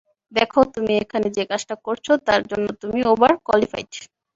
[0.31, 3.91] দেখ, তুমি এখানে যে কাজটা করছো, তার জন্য তুমি ওভার কোয়ালিফাইড।